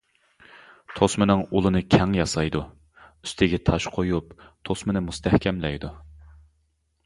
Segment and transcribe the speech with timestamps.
[0.99, 2.63] توسمىنىڭ ئۇلىنى كەڭ ياسايدۇ،
[3.09, 4.35] ئۈستىگە تاش قويۇپ
[4.71, 5.97] توسمىنى مۇستەھكەملەيدۇ.